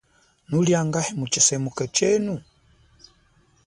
Nuli 0.49 0.71
angahi 0.81 1.11
mutshisemuko 1.19 1.81
chenu? 1.97 2.33